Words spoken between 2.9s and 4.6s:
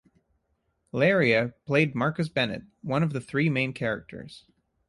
of the three main characters.